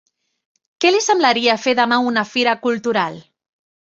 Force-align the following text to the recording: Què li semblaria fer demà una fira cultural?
Què 0.85 0.93
li 0.95 1.01
semblaria 1.07 1.57
fer 1.67 1.75
demà 1.81 2.01
una 2.11 2.25
fira 2.31 2.57
cultural? 2.65 3.21